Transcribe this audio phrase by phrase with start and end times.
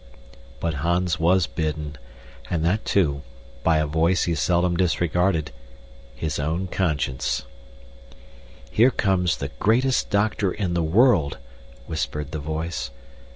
[0.59, 1.95] But Hans WAS bidden,
[2.49, 3.21] and that, too,
[3.61, 5.51] by a voice he seldom disregarded
[6.15, 7.43] his own conscience.
[8.71, 11.37] "Here comes the greatest doctor in the world,"
[11.85, 12.89] whispered the voice.